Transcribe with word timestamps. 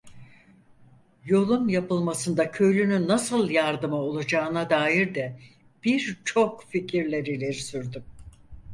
Yolun 1.25 1.67
yapılmasında 1.67 2.51
köylünün 2.51 3.07
nasıl 3.07 3.49
yardımı 3.49 3.95
olacağına 3.95 4.69
dair 4.69 5.15
de 5.15 5.39
birçok 5.83 6.65
fikirler 6.65 7.25
ileri 7.25 7.53
sürdüm. 7.53 8.03